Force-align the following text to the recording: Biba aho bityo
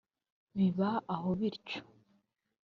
Biba 0.57 0.89
aho 1.13 1.27
bityo 1.39 1.79